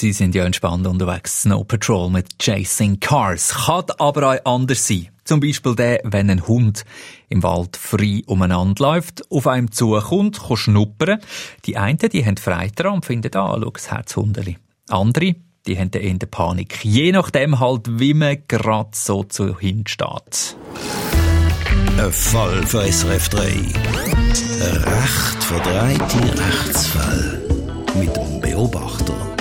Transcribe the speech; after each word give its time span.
Sie 0.00 0.14
sind 0.14 0.34
ja 0.34 0.46
entspannt 0.46 0.86
unterwegs. 0.86 1.42
Snow 1.42 1.62
Patrol 1.62 2.08
mit 2.08 2.38
Chasing 2.38 3.00
Cars. 3.00 3.66
Kann 3.66 3.84
aber 3.98 4.30
auch 4.30 4.44
anders 4.46 4.88
sein. 4.88 5.08
Zum 5.24 5.40
Beispiel 5.40 5.76
der, 5.76 6.00
wenn 6.04 6.30
ein 6.30 6.48
Hund 6.48 6.86
im 7.28 7.42
Wald 7.42 7.76
frei 7.76 8.22
umeinander 8.24 8.82
läuft, 8.82 9.30
auf 9.30 9.46
einem 9.46 9.70
zukommt, 9.70 10.40
kann 10.40 10.56
schnuppern. 10.56 11.20
Die 11.66 11.76
einen, 11.76 11.98
die 11.98 12.24
haben 12.24 12.36
und 12.94 13.04
finden, 13.04 13.36
ah, 13.36 13.58
schau, 13.60 13.70
das 13.70 13.90
Herzhundeli. 13.90 14.56
Andere, 14.88 15.34
die 15.66 15.78
haben 15.78 15.90
der 15.90 16.00
Panik. 16.30 16.82
Je 16.82 17.12
nachdem 17.12 17.60
halt, 17.60 18.00
wie 18.00 18.14
man 18.14 18.38
gerade 18.48 18.92
so 18.94 19.24
zu 19.24 19.58
hinsteht. 19.58 20.56
Ein 21.98 22.10
Fall 22.10 22.66
für 22.66 22.90
SRF 22.90 23.28
3. 23.28 23.42
Ein 23.42 24.76
recht 24.78 25.44
verdrehte 25.44 26.40
Rechtsfall. 26.40 27.42
Mit 27.94 28.16
dem 28.16 28.40
Beobachter. 28.40 29.39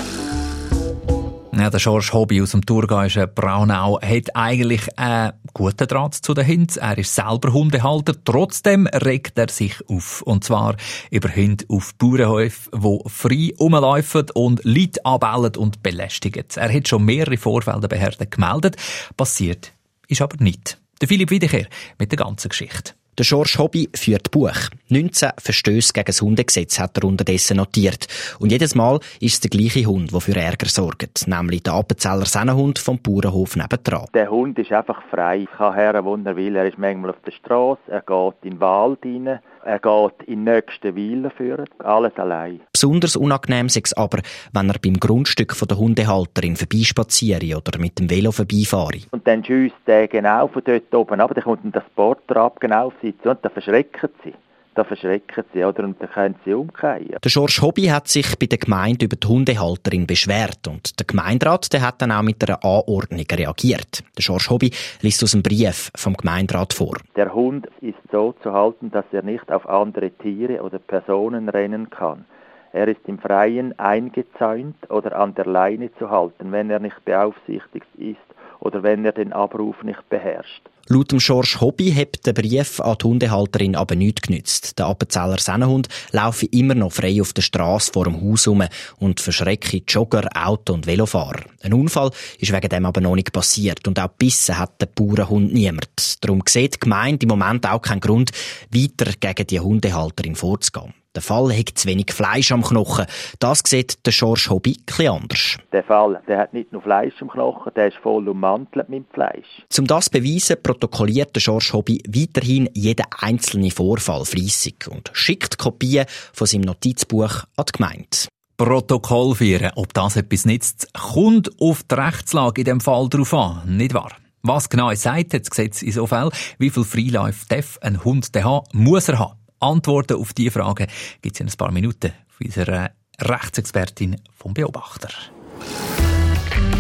Ja, 1.60 1.70
der 1.70 1.82
George 1.82 2.12
Hobby 2.14 2.42
aus 2.42 2.52
dem 2.52 2.66
Thurgauischen 2.66 3.28
Braunau 3.36 4.00
hat 4.02 4.34
eigentlich 4.34 4.98
einen 4.98 5.34
guten 5.54 5.88
Draht 5.90 6.14
zu 6.14 6.34
den 6.34 6.48
Hunden. 6.48 6.80
Er 6.80 6.98
ist 6.98 7.14
selber 7.14 7.52
Hundehalter. 7.52 8.14
Trotzdem 8.24 8.88
regt 8.88 9.38
er 9.38 9.50
sich 9.50 9.76
auf. 9.90 10.22
Und 10.22 10.46
zwar 10.46 10.78
über 11.12 11.36
Hunde 11.36 11.66
auf 11.68 11.94
Bauernhöfen, 11.96 12.72
die 12.82 13.10
frei 13.10 13.54
rumlaufen 13.60 14.28
und 14.36 14.64
Leute 14.64 15.04
anbellen 15.04 15.58
und 15.58 15.84
belästigen. 15.84 16.46
Er 16.56 16.74
hat 16.74 16.88
schon 16.88 17.04
mehrere 17.04 17.36
Vorfälle 17.36 17.82
der 17.82 17.90
Behörden 17.90 18.30
gemeldet. 18.30 18.78
Passiert 19.18 19.74
ist 20.08 20.22
aber 20.22 20.42
nicht. 20.42 20.78
Der 21.02 21.10
Philipp 21.10 21.30
Wiederkehr 21.30 21.68
mit 21.98 22.10
der 22.10 22.20
ganzen 22.20 22.48
Geschichte. 22.48 22.94
Der 23.20 23.26
George 23.26 23.56
Hobby 23.58 23.90
führt 23.94 24.32
Buch. 24.32 24.70
19 24.88 25.32
Verstöße 25.38 25.92
gegen 25.92 26.06
das 26.06 26.22
Hundegesetz 26.22 26.80
hat 26.80 26.98
er 26.98 27.04
unterdessen 27.04 27.58
notiert. 27.58 28.08
Und 28.40 28.50
jedes 28.50 28.76
Mal 28.76 29.02
ist 29.20 29.34
es 29.34 29.40
der 29.42 29.50
gleiche 29.50 29.86
Hund, 29.88 30.14
der 30.14 30.22
für 30.22 30.38
Ärger 30.38 30.68
sorgt. 30.68 31.28
Nämlich 31.28 31.64
der 31.64 31.74
Appenzeller 31.74 32.26
Sennenhund 32.26 32.80
vom 32.80 32.98
Bauernhof 32.98 33.58
nebendran. 33.58 34.06
Der 34.14 34.32
Hund 34.32 34.58
ist 34.58 34.72
einfach 34.72 35.04
frei. 35.12 35.46
Er 35.52 35.58
kann 35.58 35.74
her, 35.74 36.06
wo 36.06 36.16
er 36.16 36.36
will. 36.38 36.56
Er 36.56 36.66
ist 36.66 36.78
manchmal 36.78 37.10
auf 37.10 37.22
der 37.26 37.32
Straße, 37.32 37.82
er 37.88 38.04
geht 38.04 38.36
in 38.44 38.52
den 38.52 38.62
Wald 38.62 39.00
rein. 39.04 39.40
Er 39.66 39.80
geht 39.80 40.28
in 40.28 40.46
den 40.46 40.56
nächsten 40.56 40.96
Weilen 40.96 41.32
führen. 41.32 41.66
Alles 41.80 42.16
allein. 42.18 42.62
Besonders 42.72 43.16
unangenehm 43.16 43.68
ist 43.68 43.78
es 43.78 43.94
aber, 43.94 44.20
wenn 44.54 44.70
er 44.70 44.80
beim 44.82 45.00
Grundstück 45.00 45.56
von 45.56 45.68
der 45.68 45.78
Hundehalterin 45.78 46.56
vorbeispaziere 46.56 47.58
oder 47.58 47.80
mit 47.80 48.00
dem 48.00 48.10
Velo 48.10 48.32
vorbeifahre. 48.32 49.00
Und 49.12 49.28
dann 49.28 49.44
schießt 49.44 49.76
der 49.88 50.08
genau 50.08 50.48
von 50.48 50.64
dort 50.66 50.94
oben 50.94 51.20
ab. 51.20 51.32
Dann 51.34 51.44
kommt 51.44 51.64
dann 51.64 51.72
das 51.72 51.84
Sportrad 51.92 52.60
genau 52.60 52.88
auf 52.88 52.94
sie 53.02 53.18
zu 53.20 53.30
und 53.30 53.44
dann 53.44 53.52
verschrecken 53.52 54.10
sie 54.24 54.34
da 54.76 54.84
verschrecken 54.84 55.44
sie, 55.54 55.64
oder? 55.64 55.84
Und 55.84 56.02
dann 56.02 56.10
können 56.10 56.36
sie 56.46 56.54
umkehren. 56.54 57.08
Der 57.10 57.32
George 57.32 57.60
Hobby 57.62 57.86
hat 57.86 58.08
sich 58.08 58.38
bei 58.38 58.46
der 58.46 58.58
Gemeinde 58.58 59.06
über 59.06 59.16
die 59.16 59.28
Hundehalterin 59.28 60.08
beschwert 60.08 60.68
und 60.68 61.00
der 61.00 61.06
Gemeinderat 61.06 61.72
der 61.74 61.82
hat 61.82 62.02
dann 62.02 62.12
auch 62.12 62.22
mit 62.22 62.48
einer 62.48 62.64
Anordnung 62.64 63.26
reagiert. 63.32 64.04
Der 64.18 64.24
George 64.24 64.48
Hobby 64.50 64.72
liest 65.02 65.24
aus 65.24 65.34
einem 65.34 65.44
Brief 65.44 65.92
vom 65.96 66.16
Gemeinderat 66.16 66.74
vor. 66.74 66.98
Der 67.16 67.34
Hund 67.34 67.68
ist 67.82 67.98
so 68.12 68.34
zu 68.44 68.54
halten, 68.54 68.92
dass 68.92 69.06
er 69.12 69.24
nicht 69.24 69.52
auf 69.52 69.68
andere 69.68 70.12
Tiere 70.12 70.62
oder 70.62 70.80
Personen 70.80 71.50
rennen 71.50 71.90
kann. 71.90 72.26
Er 72.72 72.88
ist 72.88 73.02
im 73.08 73.18
Freien 73.20 73.78
eingezäunt 73.80 74.76
oder 74.90 75.18
an 75.18 75.34
der 75.36 75.46
Leine 75.46 75.90
zu 75.98 76.10
halten, 76.10 76.52
wenn 76.52 76.70
er 76.70 76.80
nicht 76.80 77.04
beaufsichtigt 77.06 77.88
ist 77.98 78.18
oder 78.60 78.84
wenn 78.84 79.06
er 79.06 79.12
den 79.12 79.34
Abruf 79.34 79.82
nicht 79.84 80.08
beherrscht. 80.10 80.62
Laut 80.92 81.12
dem 81.12 81.20
George 81.20 81.58
Hobby 81.62 81.92
hat 81.92 82.26
der 82.26 82.34
Brief 82.34 82.80
an 82.80 82.96
die 83.00 83.06
Hundehalterin 83.06 83.76
aber 83.76 83.96
nichts 83.96 84.24
genützt. 84.24 84.80
Der 84.80 84.88
Appenzeller 84.88 85.38
Sennenhund 85.38 85.88
laufe 86.12 86.48
immer 86.48 86.74
noch 86.74 86.92
frei 86.92 87.22
auf 87.22 87.32
der 87.32 87.44
Straße 87.44 87.92
vor 87.94 88.06
dem 88.06 88.20
Haus 88.20 88.48
herum 88.48 88.64
und 88.98 89.20
verschrecke 89.20 89.84
Jogger, 89.88 90.28
Auto- 90.36 90.74
und 90.74 90.88
Velofahrer. 90.88 91.44
Ein 91.62 91.74
Unfall 91.74 92.10
ist 92.40 92.52
wegen 92.52 92.70
dem 92.70 92.88
aber 92.88 93.02
noch 93.02 93.16
nicht 93.16 93.32
passiert 93.32 93.88
und 93.88 94.00
auch 94.00 94.08
bissen 94.08 94.58
hat 94.58 94.82
der 94.82 94.88
Bauernhund 94.88 95.54
niemand. 95.54 96.24
Darum 96.26 96.42
sieht 96.48 96.76
die 96.76 96.80
Gemeinde 96.80 97.24
im 97.24 97.30
Moment 97.30 97.70
auch 97.70 97.84
keinen 97.84 98.02
Grund, 98.02 98.32
weiter 98.72 99.12
gegen 99.20 99.46
die 99.46 99.60
Hundehalterin 99.60 100.36
vorzugehen. 100.36 100.96
Der 101.16 101.24
Fall 101.24 101.52
hat 101.58 101.70
zu 101.74 101.88
wenig 101.88 102.14
Fleisch 102.14 102.52
am 102.52 102.62
Knochen. 102.62 103.08
Das 103.40 103.64
sieht 103.66 104.06
der 104.06 104.14
George 104.14 104.46
Hobby 104.50 104.78
etwas 104.86 105.10
anders. 105.10 105.58
Der 105.72 105.84
Fall 105.84 106.22
der 106.28 106.38
hat 106.38 106.54
nicht 106.54 106.72
nur 106.72 106.84
Fleisch 106.84 107.20
am 107.22 107.30
Knochen, 107.30 107.72
der 107.76 107.88
ist 107.88 107.98
voll 107.98 108.30
ummantelt 108.30 108.90
mit 108.90 109.06
Fleisch. 109.12 109.64
Um 109.76 109.88
das 109.88 110.06
zu 110.06 110.12
beweisen, 110.12 110.58
protokolliert 110.62 111.36
der 111.36 111.42
George 111.42 111.72
Hobby 111.74 112.04
weiterhin 112.08 112.70
jeden 112.76 113.08
einzelnen 113.20 113.72
Vorfall 113.72 114.24
fließig 114.24 114.88
und 114.88 115.10
schickt 115.14 115.58
Kopien 115.58 116.06
von 116.32 116.46
seinem 116.46 116.62
Notizbuch 116.62 117.44
an 117.56 117.66
die 117.68 117.72
Gemeinde. 117.72 118.28
Protokoll 118.58 119.34
führen, 119.34 119.72
ob 119.78 119.92
das 119.94 120.16
etwas 120.16 120.46
nützt, 120.46 120.94
kommt 120.94 121.50
auf 121.60 121.82
die 121.84 121.96
Rechtslage 121.96 122.62
in 122.62 122.66
dem 122.66 122.82
Fall 122.82 123.10
drauf 123.10 123.34
an, 123.34 123.78
nicht 123.78 123.96
wahr? 123.96 124.12
Was 124.44 124.70
genau 124.70 124.94
sagt 124.94 125.34
das 125.34 125.50
Gesetz 125.50 125.82
in 125.82 125.92
so 125.92 126.06
Fall? 126.06 126.30
Wie 126.60 126.70
viel 126.70 126.84
Freilauf 126.84 127.46
darf 127.50 127.80
ein 127.82 128.04
Hund 128.04 128.30
haben? 128.36 128.68
Muss 128.74 129.10
er 129.10 129.18
haben? 129.18 129.39
Antworten 129.60 130.18
auf 130.18 130.34
diese 130.34 130.52
Fragen 130.52 130.88
gibt 131.22 131.36
es 131.36 131.40
in 131.42 131.48
ein 131.48 131.58
paar 131.58 131.72
Minuten 131.72 132.14
von 132.28 132.48
unserer 132.48 132.92
Rechtsexpertin 133.20 134.22
vom 134.38 134.54
Beobachter. 134.54 135.10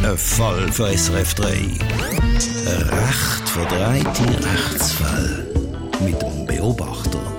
Ein 0.03 0.17
Fall 0.17 0.71
für 0.71 0.95
SRF 0.97 1.33
3. 1.35 1.47
Ein 1.47 2.89
recht 2.89 3.49
verdrehte 3.49 4.45
Rechtsfall 4.45 5.47
mit 5.99 6.21
dem 6.21 6.45
Beobachter. 6.45 7.38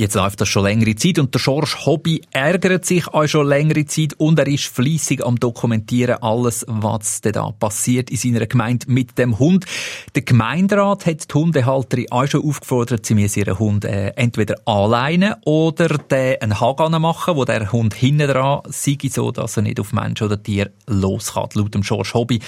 Jetzt 0.00 0.14
läuft 0.14 0.40
das 0.40 0.48
schon 0.48 0.62
längere 0.62 0.94
Zeit 0.94 1.18
und 1.18 1.34
der 1.34 1.42
George 1.42 1.74
Hobby 1.84 2.22
ärgert 2.30 2.86
sich 2.86 3.06
auch 3.08 3.26
schon 3.26 3.46
längere 3.46 3.84
Zeit 3.84 4.14
und 4.14 4.38
er 4.38 4.46
ist 4.46 4.64
fließig 4.64 5.26
am 5.26 5.38
Dokumentieren 5.38 6.22
alles, 6.22 6.64
was 6.66 7.20
da 7.20 7.50
passiert 7.50 8.08
in 8.08 8.16
seiner 8.16 8.46
Gemeinde 8.46 8.86
mit 8.88 9.18
dem 9.18 9.38
Hund. 9.38 9.66
Der 10.14 10.22
Gemeinderat 10.22 11.04
hat 11.04 11.30
die 11.30 11.34
Hundehalterin 11.34 12.10
auch 12.12 12.26
schon 12.26 12.48
aufgefordert, 12.48 13.04
sie 13.04 13.14
müssen 13.14 13.40
ihren 13.40 13.58
Hund 13.58 13.84
äh, 13.84 14.14
entweder 14.16 14.54
alleine 14.64 15.36
oder 15.44 15.88
den 15.88 16.40
einen 16.40 16.58
Hagan 16.58 16.98
machen, 17.02 17.36
wo 17.36 17.44
der 17.44 17.70
Hund 17.70 17.92
hinten 17.92 18.28
dran 18.28 18.62
sei, 18.68 18.96
so 19.10 19.30
dass 19.32 19.58
er 19.58 19.64
nicht 19.64 19.80
auf 19.80 19.92
Mensch 19.92 20.22
oder 20.22 20.42
Tier 20.42 20.70
los 20.86 21.34
kann, 21.34 21.50
laut 21.52 21.74
dem 21.74 21.82
George 21.82 22.12
Hobby 22.14 22.40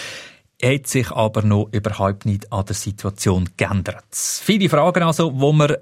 hat 0.64 0.86
sich 0.86 1.10
aber 1.10 1.42
noch 1.42 1.68
überhaupt 1.72 2.24
nicht 2.24 2.52
an 2.52 2.64
der 2.64 2.74
Situation 2.74 3.48
geändert. 3.56 4.04
Viele 4.12 4.68
Fragen 4.68 5.02
also, 5.02 5.30
die 5.30 5.38
wir 5.40 5.78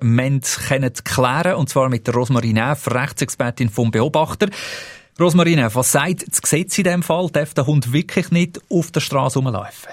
können 0.68 0.92
klären 1.04 1.54
und 1.56 1.68
zwar 1.68 1.88
mit 1.88 2.06
der 2.06 2.14
Rosmarie 2.14 2.52
Neff, 2.52 2.90
Rechtsexpertin 2.90 3.68
vom 3.68 3.90
Beobachter. 3.90 4.48
Rosmarie 5.18 5.56
was 5.72 5.92
sagt 5.92 6.24
das 6.26 6.40
Gesetz 6.40 6.78
in 6.78 6.84
diesem 6.84 7.02
Fall? 7.02 7.28
Darf 7.30 7.52
der 7.52 7.66
Hund 7.66 7.92
wirklich 7.92 8.30
nicht 8.30 8.60
auf 8.70 8.90
der 8.90 9.00
Straße 9.00 9.38
rumlaufen? 9.38 9.92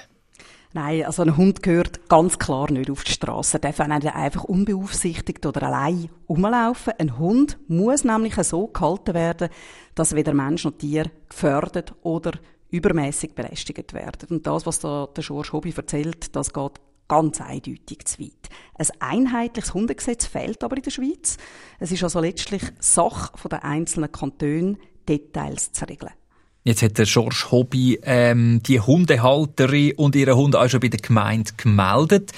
Nein, 0.73 1.05
also 1.05 1.23
ein 1.23 1.35
Hund 1.35 1.63
gehört 1.63 2.07
ganz 2.07 2.37
klar 2.37 2.71
nicht 2.71 2.91
auf 2.91 3.03
die 3.03 3.11
Straße. 3.11 3.57
Er 3.57 3.59
darf 3.59 3.79
auch 3.79 3.87
nicht 3.87 4.05
einfach 4.13 4.43
unbeaufsichtigt 4.43 5.45
oder 5.45 5.63
allein 5.63 6.09
rumlaufen. 6.29 6.93
Ein 6.99 7.17
Hund 7.17 7.57
muss 7.67 8.03
nämlich 8.03 8.35
so 8.35 8.67
gehalten 8.67 9.13
werden, 9.13 9.49
dass 9.95 10.15
weder 10.15 10.33
Mensch 10.33 10.65
noch 10.65 10.77
Tier 10.77 11.09
gefördert 11.27 11.93
oder 12.03 12.33
übermäßig 12.69 13.33
belästigt 13.33 13.93
werden. 13.93 14.29
Und 14.29 14.47
das, 14.47 14.65
was 14.65 14.79
da 14.79 15.07
der 15.15 15.23
George 15.23 15.49
Hobby 15.53 15.73
erzählt, 15.75 16.35
das 16.35 16.53
geht 16.53 16.73
ganz 17.07 17.39
eindeutig 17.39 18.05
zu 18.05 18.19
weit. 18.19 18.49
Ein 18.77 18.87
einheitliches 18.99 19.73
Hundegesetz 19.73 20.25
fehlt 20.25 20.63
aber 20.63 20.77
in 20.77 20.83
der 20.83 20.91
Schweiz. 20.91 21.37
Es 21.79 21.91
ist 21.91 22.03
also 22.03 22.19
letztlich 22.19 22.63
Sache 22.79 23.49
der 23.49 23.63
einzelnen 23.63 24.11
Kantone, 24.11 24.77
Details 25.07 25.71
zu 25.71 25.85
regeln. 25.85 26.11
Jetzt 26.63 26.81
hat 26.81 26.97
der 26.97 27.05
George 27.05 27.45
Hobby 27.49 27.97
ähm, 28.03 28.61
die 28.61 28.81
Hundehalterin 28.81 29.93
und 29.95 30.17
ihre 30.17 30.35
Hunde 30.35 30.59
auch 30.59 30.67
schon 30.67 30.81
bei 30.81 30.89
der 30.89 30.99
Gemeinde 30.99 31.51
gemeldet. 31.55 32.33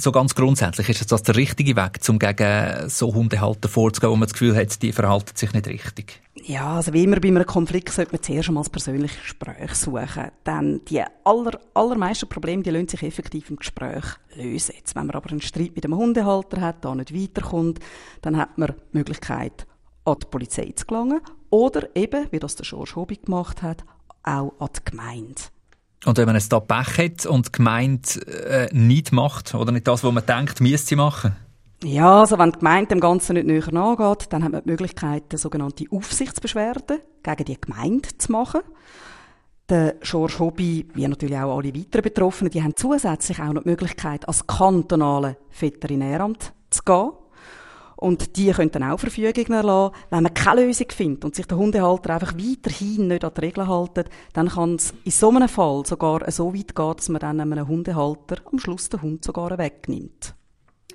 So 0.00 0.12
ganz 0.12 0.36
grundsätzlich, 0.36 0.88
ist 0.88 1.10
das 1.10 1.24
der 1.24 1.34
richtige 1.34 1.74
Weg, 1.74 1.98
um 2.08 2.20
gegen 2.20 2.88
so 2.88 3.12
Hundehalter 3.12 3.68
vorzugehen, 3.68 4.12
wo 4.12 4.16
man 4.16 4.28
das 4.28 4.32
Gefühl 4.32 4.54
hat, 4.54 4.80
die 4.80 4.92
verhalten 4.92 5.34
sich 5.34 5.52
nicht 5.52 5.66
richtig? 5.66 6.22
Ja, 6.44 6.76
also 6.76 6.92
wie 6.92 7.02
immer 7.02 7.18
bei 7.18 7.26
einem 7.26 7.44
Konflikt 7.44 7.90
sollte 7.90 8.12
man 8.12 8.22
zuerst 8.22 8.48
einmal 8.48 8.62
das 8.62 8.70
persönliche 8.70 9.18
Gespräch 9.18 9.74
suchen. 9.74 10.30
Denn 10.46 10.82
die 10.88 11.02
aller, 11.24 11.58
allermeisten 11.74 12.28
Probleme, 12.28 12.62
die 12.62 12.70
lassen 12.70 12.86
sich 12.86 13.02
effektiv 13.02 13.50
im 13.50 13.56
Gespräch 13.56 14.04
lösen. 14.36 14.76
Jetzt, 14.78 14.94
wenn 14.94 15.06
man 15.06 15.16
aber 15.16 15.30
einen 15.30 15.42
Streit 15.42 15.74
mit 15.74 15.84
einem 15.84 15.96
Hundehalter 15.96 16.60
hat, 16.60 16.84
da 16.84 16.94
nicht 16.94 17.12
weiterkommt, 17.12 17.80
dann 18.22 18.36
hat 18.36 18.56
man 18.56 18.68
die 18.92 18.98
Möglichkeit, 18.98 19.66
an 20.04 20.16
die 20.22 20.26
Polizei 20.26 20.72
zu 20.76 20.86
gelangen. 20.86 21.20
Oder 21.50 21.88
eben, 21.96 22.28
wie 22.30 22.38
das 22.38 22.54
der 22.54 22.66
George 22.66 22.92
Hobby 22.94 23.16
gemacht 23.16 23.62
hat, 23.62 23.84
auch 24.22 24.52
an 24.60 24.68
die 24.76 24.90
Gemeinde. 24.90 25.42
Und 26.04 26.16
wenn 26.16 26.26
man 26.26 26.36
es 26.36 26.48
da 26.48 26.60
Pech 26.60 26.98
hat 26.98 27.26
und 27.26 27.48
die 27.48 27.52
Gemeinde 27.52 28.08
äh, 28.26 28.68
nicht 28.72 29.12
macht, 29.12 29.54
oder 29.54 29.72
nicht 29.72 29.88
das, 29.88 30.04
was 30.04 30.12
man 30.12 30.24
denkt, 30.24 30.60
müsste 30.60 30.88
sie 30.88 30.96
machen? 30.96 31.36
Ja, 31.84 32.20
also 32.20 32.38
wenn 32.38 32.52
die 32.52 32.58
Gemeinde 32.58 32.88
dem 32.88 33.00
Ganzen 33.00 33.34
nicht 33.34 33.46
näher 33.46 33.72
nachgeht, 33.72 34.32
dann 34.32 34.42
hat 34.42 34.52
man 34.52 34.62
die 34.64 34.70
Möglichkeit, 34.70 35.24
eine 35.30 35.38
sogenannte 35.38 35.84
Aufsichtsbeschwerde 35.90 37.00
gegen 37.22 37.44
die 37.44 37.60
Gemeinde 37.60 38.08
zu 38.18 38.32
machen. 38.32 38.60
Der 39.68 39.96
George 40.00 40.38
Hobby, 40.38 40.88
wie 40.94 41.06
natürlich 41.06 41.36
auch 41.36 41.56
alle 41.56 41.74
weiteren 41.74 42.02
Betroffenen, 42.02 42.50
die 42.50 42.62
haben 42.62 42.74
zusätzlich 42.74 43.38
auch 43.40 43.52
noch 43.52 43.62
die 43.62 43.68
Möglichkeit, 43.68 44.26
als 44.26 44.46
kantonale 44.46 45.36
Veterinäramt 45.50 46.52
zu 46.70 46.82
gehen. 46.84 47.10
Und 48.00 48.36
die 48.36 48.52
können 48.52 48.70
dann 48.70 48.84
auch 48.84 49.00
Verfügungen 49.00 49.52
erlassen. 49.52 49.96
Wenn 50.10 50.22
man 50.22 50.32
keine 50.32 50.64
Lösung 50.64 50.86
findet 50.90 51.24
und 51.24 51.34
sich 51.34 51.46
der 51.46 51.58
Hundehalter 51.58 52.14
einfach 52.14 52.34
weiterhin 52.34 53.08
nicht 53.08 53.24
an 53.24 53.32
die 53.36 53.40
Regeln 53.40 53.66
hält, 53.66 54.08
dann 54.34 54.48
kann 54.48 54.76
es 54.76 54.94
in 55.02 55.10
so 55.10 55.30
einem 55.30 55.48
Fall 55.48 55.82
sogar 55.84 56.30
so 56.30 56.54
weit 56.54 56.76
gehen, 56.76 56.94
dass 56.96 57.08
man 57.08 57.18
dann 57.18 57.40
einem 57.40 57.66
Hundehalter 57.66 58.36
am 58.52 58.60
Schluss 58.60 58.88
den 58.88 59.02
Hund 59.02 59.24
sogar 59.24 59.58
wegnimmt. 59.58 60.34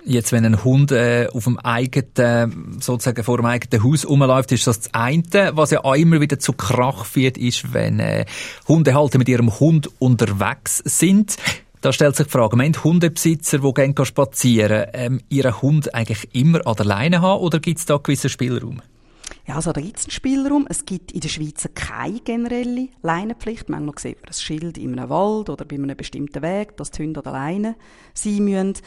Jetzt, 0.06 0.32
wenn 0.32 0.46
ein 0.46 0.64
Hund 0.64 0.92
äh, 0.92 1.28
auf 1.32 1.44
dem 1.44 1.58
eigenen, 1.58 2.78
sozusagen 2.80 3.22
vor 3.22 3.36
dem 3.36 3.46
eigenen 3.46 3.84
Haus 3.84 4.06
rumläuft, 4.06 4.52
ist 4.52 4.66
das 4.66 4.80
das 4.80 4.94
eine. 4.94 5.52
Was 5.54 5.72
ja 5.72 5.84
auch 5.84 5.94
immer 5.94 6.22
wieder 6.22 6.38
zu 6.38 6.54
Krach 6.54 7.04
führt, 7.04 7.36
ist, 7.36 7.74
wenn 7.74 8.00
äh, 8.00 8.24
Hundehalter 8.66 9.18
mit 9.18 9.28
ihrem 9.28 9.60
Hund 9.60 9.90
unterwegs 9.98 10.78
sind. 10.84 11.36
Da 11.84 11.92
stellt 11.92 12.16
sich 12.16 12.28
die 12.28 12.32
Frage, 12.32 12.56
meint 12.56 12.82
Hundebesitzer, 12.82 13.58
die 13.58 13.74
gerne 13.74 14.06
spazieren, 14.06 14.86
ähm, 14.94 15.20
ihren 15.28 15.60
Hund 15.60 15.94
eigentlich 15.94 16.34
immer 16.34 16.66
an 16.66 16.76
der 16.76 16.86
Leine 16.86 17.20
haben 17.20 17.42
oder 17.42 17.60
gibt 17.60 17.78
es 17.78 17.84
da 17.84 17.98
gewissen 17.98 18.30
Spielraum? 18.30 18.80
Ja, 19.46 19.56
also 19.56 19.70
da 19.70 19.82
gibt 19.82 19.98
es 19.98 20.06
einen 20.06 20.12
Spielraum. 20.12 20.66
Es 20.66 20.86
gibt 20.86 21.12
in 21.12 21.20
der 21.20 21.28
Schweiz 21.28 21.68
keine 21.74 22.20
generelle 22.20 22.88
Leinenpflicht. 23.02 23.68
Manchmal 23.68 23.98
sieht 23.98 24.16
man 24.22 24.30
ein 24.30 24.32
Schild 24.32 24.78
in 24.78 24.98
einem 24.98 25.10
Wald 25.10 25.50
oder 25.50 25.66
bei 25.66 25.76
einem 25.76 25.94
bestimmten 25.94 26.40
Weg, 26.40 26.74
dass 26.78 26.90
die 26.90 27.02
Hunde 27.02 27.20
an 27.20 27.24
der 27.24 27.32
Leine 27.34 27.76
sein 28.14 28.44
müssen. 28.44 28.78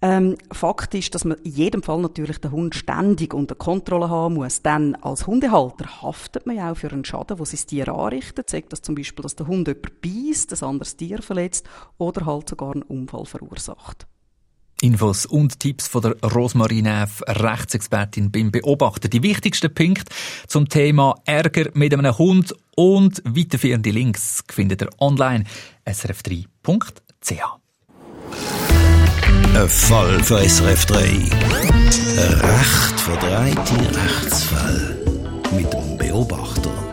Ähm, 0.00 0.36
Fakt 0.52 0.94
ist, 0.94 1.14
dass 1.14 1.24
man 1.24 1.38
in 1.38 1.52
jedem 1.52 1.82
Fall 1.82 2.00
natürlich 2.00 2.38
den 2.38 2.52
Hund 2.52 2.74
ständig 2.76 3.34
unter 3.34 3.56
Kontrolle 3.56 4.08
haben 4.08 4.34
muss. 4.34 4.62
Denn 4.62 4.94
als 4.96 5.26
Hundehalter 5.26 6.02
haftet 6.02 6.46
man 6.46 6.56
ja 6.56 6.70
auch 6.70 6.76
für 6.76 6.92
einen 6.92 7.04
Schaden, 7.04 7.36
den 7.36 7.46
sein 7.46 7.66
Tier 7.66 7.88
anrichtet. 7.88 8.48
Sagt 8.48 8.72
das 8.72 8.82
zum 8.82 8.94
Beispiel, 8.94 9.22
dass 9.22 9.34
der 9.34 9.48
Hund 9.48 9.66
jemand 9.66 10.00
beißt, 10.00 10.52
ein 10.52 10.68
anderes 10.68 10.96
Tier 10.96 11.20
verletzt 11.20 11.68
oder 11.98 12.26
halt 12.26 12.48
sogar 12.48 12.72
einen 12.72 12.82
Unfall 12.82 13.26
verursacht. 13.26 14.06
Infos 14.80 15.26
und 15.26 15.58
Tipps 15.58 15.88
von 15.88 16.02
der 16.02 16.16
Rosmarie 16.22 16.82
Neff, 16.82 17.20
Rechtsexpertin 17.26 18.30
beim 18.30 18.52
Beobachten. 18.52 19.10
Die 19.10 19.24
wichtigsten 19.24 19.74
Punkte 19.74 20.14
zum 20.46 20.68
Thema 20.68 21.16
Ärger 21.24 21.70
mit 21.74 21.92
einem 21.92 22.16
Hund 22.16 22.54
und 22.76 23.20
weiterführende 23.24 23.90
Links 23.90 24.44
findet 24.48 24.82
ihr 24.82 24.90
online 25.00 25.42
srf3.ch. 25.84 27.67
Fall 29.66 30.22
für 30.22 30.38
SRF 30.48 30.86
3. 30.86 30.98
Ein 30.98 31.30
recht 32.40 33.00
verdrehte 33.00 33.98
Rechtsfall 33.98 34.96
mit 35.50 35.72
dem 35.72 35.96
Beobachter. 35.96 36.87